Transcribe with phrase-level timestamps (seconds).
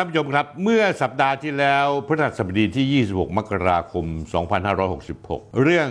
[0.00, 4.04] ท่านผู้ชมครับ เมื่อสัปดาห์ที่แล้วพฤหัสบดีที่ 26 มกราคม
[4.82, 5.88] 2566 เรื่อง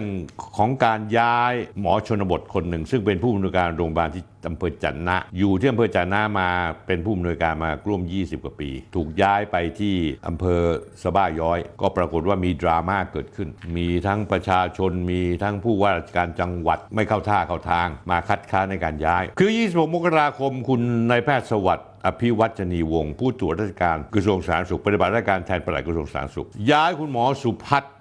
[0.57, 6.49] ของการย้ายหมอชนบทคนหนึ่ง ซึ่งเป็นผู้อำนวยการโรงพยาบาลที่อำเภอจันนะ อยู่ที่อำเภอจันนะมา
[6.87, 9.95] เป็นผู้อำนวยการมาร่วม 20 กว่าปี ถูกย้ายไปที่
[10.27, 10.61] อำเภอ
[11.01, 27.93] สะบ้าย้อย ก็ปรากฏว่ามีดราม่าเกิดขึ้น มีทั้งประชาชนมีทั้งผู้ว่าราชการจังหวัดไม่เข้าท่าเข้าทาง มาคัดค้านในการย้าย คือ 26 มกราคมคุณนายแพทย์สวัสดิ์ อภิวัจนีวงศ์ผู้ตรวจราชการกระทรวงสาธารณสุขปฏิบัติราชการแทนปลัดกระทรวงสาธารณสุข ย้ายคุณหมอสุพัฒน์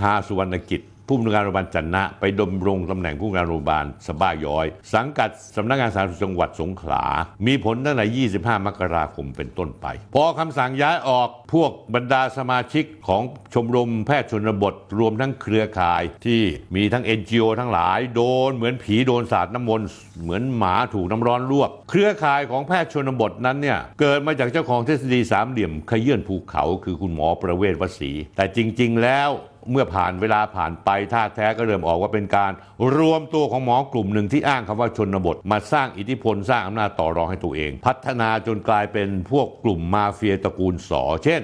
[0.00, 7.04] หาสุวรรณกิจ ผู้อำนวยการโรงพยาบาลจันนะไปดำรงตำแหน่งผู้อำนวยการโรงพยาบาลสบ้าย้อย สังกัดสำนักงานสาธารณสุขจังหวัดสงขลา
[7.46, 13.22] มีผลตั้งแต่ 25 มกราคมเป็นต้นไป พอคำสั่งย้ายออกพวกบรรดาสมาชิกของ
[13.54, 16.40] ชมรมแพทย์ชนบท รวมทั้งเครือข่ายที่
[16.74, 19.86] มีทั้ง NGO ทั้งหลาย โดนเหมือนผีโดนสาดน้ำมนต์
[20.22, 29.30] เหมือนหมาถูกน้ำร้อนลวก เครือข่ายของแพทย์ชนบทนั้นเนี่ยเกิดมาจากเจ้าของทฤษฎีสามเหลี่ยมขยื่นภูเขาคือคุณหมอประเวศวสีแต่จริง ๆ แล้ว
[29.70, 32.52] เมื่อผ่านเวลาผ่านไปท่าแท้ก็เริ่มออกว่าเป็นการ
[32.96, 41.42] รวมตัวของหมอกลุ่มหนึ่งที่อ้างคำว่าชนบท มาสร้างอิทธิพลสร้างอำนาจต่อรองให้ตัวเอง พัฒนาจนกลายเป็นพวกกลุ่มมาเฟียตระกูลสอเช่น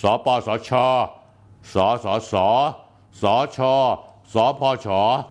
[0.00, 0.70] สปสช
[1.72, 2.34] สสส
[3.22, 3.24] ส
[3.56, 3.58] ช
[4.34, 4.86] สพช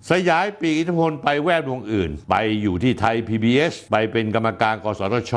[0.09, 5.33] สยายปีอิทธิพลไปแวดวงอื่น ไปอยู่ที่ไทย PBS ไปเป็นกรรมการกสทช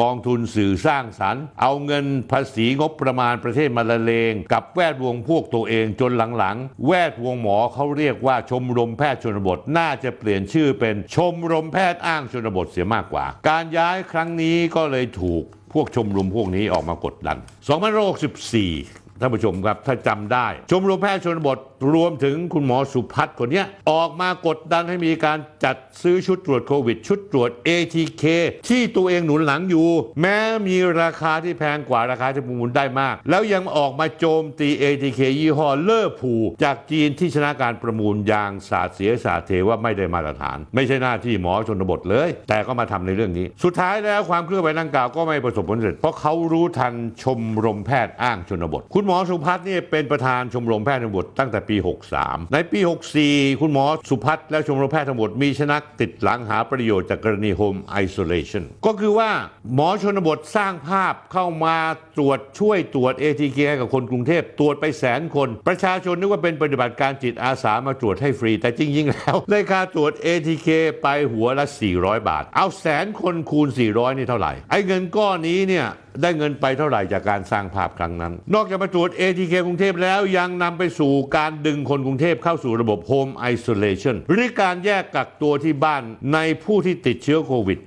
[0.00, 21.58] กองทุนสื่อสร้างสรรค์ เอาเงินภาษีงบประมาณประเทศมาละเลง กับแวดวงพวกตัวเองจนหลังๆ แวดวงหมอเขาเรียกว่าชมรมแพทย์ชนบท น่าจะเปลี่ยนชื่อเป็นชมรมแพทย์อ้างชนบทเสียมากกว่า การย้ายครั้งนี้ก็เลยถูกพวกชมรมพวกนี้ออกมากดดัน2564 ท่านผู้ชมครับถ้าจำได้ ชมรมแพทย์ชนบท
[21.94, 28.24] รวมถึงคุณหมอสุพัฒน์คนนี้ออกมากดดันให้มีการจัดซื้อชุดตรวจโควิด ชุดตรวจ ATK
[28.68, 29.88] ที่ตัวเองหนุนหลังอยู่
[30.20, 30.36] แม้
[30.68, 36.34] มีราคาที่แพงกว่าราคาที่ประมูลได้มาก แล้วยังออกมาโจมตี ATK ยี่ห้อเลอร์พู
[36.64, 51.76] จากจีนที่ชนะการประมูลยางสาดเสียสาเทว่าไม่ได้มาตรฐาน ไม่ใช่หน้าที่หมอชนบทเลย แต่ก็มาทำในเรื่องนี้ สุดท้ายแล้วความเคลื่อนไหวดังกล่าวก็ไม่ประสบผลสำเร็จเพราะเขารู้ทันชมรมแพทย์อ้างชนบทคุณหมอสุพัฒน์เนี่ยเป็นประธานชมรมแพทย์ชนบทตั้งแต่ปี
[52.14, 52.80] 63 ในปี
[53.20, 59.30] 64 คุณหมอสุพัฒน์และชมรมแพทย์ชนบทมีชนักติดหลังหาประโยชน์จากกรณีโฮมไอโซเลชันก็คือว่า
[59.74, 61.76] หมอชนบทสร้างภาพเข้ามา
[62.16, 70.68] ตรวจช่วยตรวจ ATK ให้กับคนกรุงเทพตรวจไปแสนคน ประชาชนนึกว่าเป็นปฏิบัติการจิตอาสามาตรวจให้ฟรี แต่จริง ๆ แล้วได้ค่าตรวจ ATK
[71.02, 71.66] ไปหัวละ
[71.98, 75.88] 400 บาท เอาแสนคนคูณ 400 นี่เท่าไหร่ ไอ้เงินก้อนนี้เนี่ย
[76.22, 86.02] ได้เงินไปเท่าไหร่จากการสร้างภาพครั้งนั้น นอกจากมาตรวจ ATK กรุงเทพแล้วยังนำไปสู่การดึงคนกรุงเทพเข้าสู่ระบบ Home Isolation หรือการแยกกักตัวที่บ้าน
[86.34, 87.78] ในผู้ที่ติดเชื้อโควิด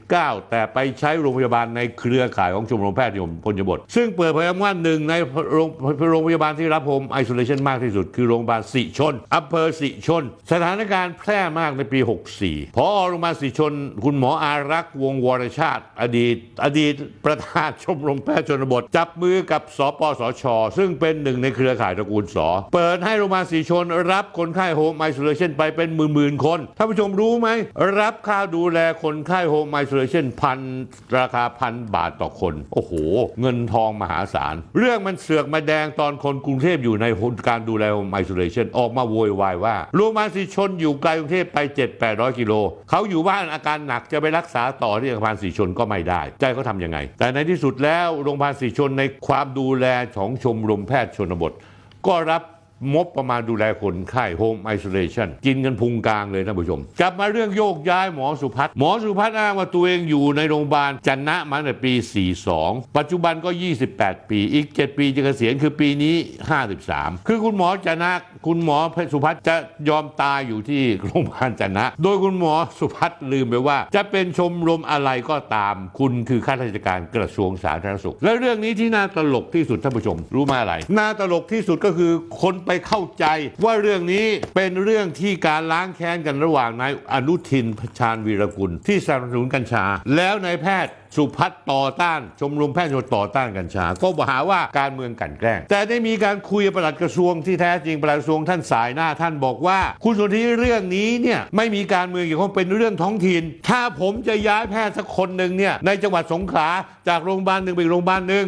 [0.00, 5.14] -19 แต่ไปใช้โรงพยาบาลในเครือข่ายของชมรมแพทย์ยมพลบทซึ่งเปิดเผยว่าหนึ่งใน
[5.52, 5.68] โรง
[6.10, 10.22] โรงพยาบาลที่รับ Home Isolation มากที่สุด คือโรงพยาบาลสิชนอำเภอสิชน
[10.52, 12.00] สถานการณ์แพร่มากในปี
[12.38, 13.72] 64 พอโรงพยาบาลสิชล
[14.04, 16.94] คุณหมออารักษ์วงศ์วรชาติ อดีต อดีต
[17.26, 20.44] ประธานชมรมแพทย์ชนบท จับมือกับสปสช
[20.76, 22.48] ซึ่งเป็นหนึ่งในเครือข่ายตระกูล ส.
[22.74, 27.48] เปิดให้โรงพยาบาลสิชลรับคนไข้ home isolation ไปเป็นหมื่นๆคนท่านผู้ชมรู้ไหม
[28.00, 30.58] รับค่าดูแลคนไข้ home isolation พัน
[31.18, 32.92] ราคาพันบาทต่อคน โอ้โห
[33.40, 37.06] เงินทองมหาศาล เรื่องมันเสือกมาแดงตอนคนกรุงเทพอยู่ใน
[37.48, 41.58] การดูแล home isolation ออกมาโวยวายว่าโรงพยาบาลสิชลอยู่ไกลกรุงเทพไป
[41.98, 42.52] 7-800 กิโล
[42.90, 49.86] เขาอยู่บ้านอาการหนักจะไปรักษาต่อที่โรงพยาบาลสิชลก็ไม่ได้ ใจเขาทำยังไง แต่ในที่สุดแล้วโรงพยาบาลสิชลในความดูแล
[50.16, 51.52] ของชมรมแพทย์ชนบท
[52.06, 52.42] ก็รับ
[52.94, 61.92] งบประมาณดูแลคนไข้ home isolation กินกันพุงกางเลยท่านผู้ชม กลับมาเรื่องโยกย้ายหมอสุพัฒน์หมอสุพัฒน์อ้างว่าตัวเองอยู่ในโรงพยาบาลจะนะมาตั้งแต่ปี
[62.44, 63.50] 42 ปัจจุบันก็
[63.90, 66.16] 28 ปีอีก 7 ปีจะเกษียณคือปีนี้
[66.72, 68.12] 53 คือคุณหมอจันนะ
[68.46, 68.78] คุณหมอ
[69.12, 69.56] สุพัฒน์จะ
[69.88, 82.12] ยอมตายอยู่ที่โรงพยาบาลจันนะ โดยคุณหมอสุพัฒน์ลืมไปว่า จะเป็นชมรมอะไรก็ตาม คุณคือข้าราชการกระทรวงสาธารณสุข และเรื่องนี้ที่น่าตลกที่สุดท่านผู้ชม รู้มาอะไรน่าตลกที่สุดก็คือ
[82.42, 83.26] คนไปเข้าใจ
[83.64, 87.66] ว่าเรื่องนี้เป็นเรื่องที่การล้างแค้นกันระหว่างนายอนุทิน
[87.98, 89.84] ชาญวีรกุล ที่สนับสนุนกัญชา
[90.16, 106.68] แล้วนายแพทย์ สุพัฒน์ต่อต้าน ชมรมแพทย์ชนต่อต้านกัญชา ก็หาว่าการเมืองกันแกล้ง แต่ได้มีการคุยกับปลัดกระทรวงที่แท้จริงปลัดกระทรวงท่านสายหน้าท่านบอกว่า คุณสุนธิเรื่องนี้เนี่ยไม่มีการเมืองเกี่ยวข้องเป็นเรื่องท้องถิ่น ถ้าผมจะย้ายแพทย์สักคนหนึ่งเนี่ยในจังหวัดสงขลา
[107.08, 108.46] จากโรงพยาบาลหนึ่งไปโรงพยาบาลหนึ่ง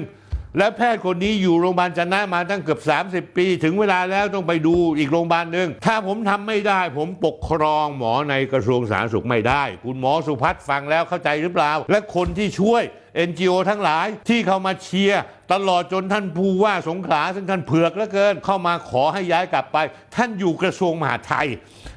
[0.58, 2.80] และแพทย์คนนี้อยู่โรงพยาบาลจันนะมาตั้งเกือบ
[3.10, 12.82] 30 ปี ถึงเวลาแล้วต้องไปดูอีกโรงพยาบาลหนึ่งถ้าผมทำไม่ได้ ผมปกครองหมอในกระทรวงสาธารณสุขไม่ได้ คุณหมอสุพัฒน์ฟังแล้วเข้าใจหรือเปล่า และคนที่ช่วย
[13.28, 15.22] NGO ทั้งหลายที่เข้ามาเชียร์
[15.52, 19.78] ตลอดจนท่านผู้ว่าสงขลาซึ่งท่านเผือกเหลือเกิน เข้ามาขอให้ย้ายกลับไป
[20.16, 21.48] ท่านอยู่กระทรวงมหาดไทย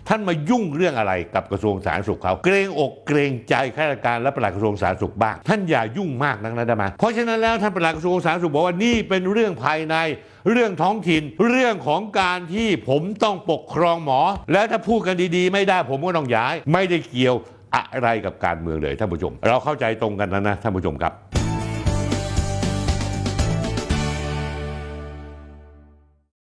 [0.10, 9.96] ท่านมายุ่งเรื่องอะไรกับกระทรวงสาธารณสุขเขา เกรงอกเกรงใจข้าราชการและปลัดกระทรวงสาธารณสุขบ้าง ท่านอย่ายุ่งมากนักนะได้ไหมเพราะฉะนั้นแล้วท่านปลัดกระทรวงสาธารณสุขบอกว่านี่เป็นเรื่องภายใน
[10.52, 14.22] เรื่องท้องถิ่นเรื่องของการที่ผมต้องปกครองหมอ
[14.54, 17.36] และถ้าพูดกันดีๆ ไม่ได้ผมก็ต้องย้าย ไม่ได้เกี่ยว
[17.94, 21.14] อะไรกับการเมืองเลยท่านผู้ชม เราเข้าใจตรงกันนะนะท่านผู้ชมครับ